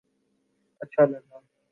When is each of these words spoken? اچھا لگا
اچھا 0.81 1.05
لگا 1.05 1.37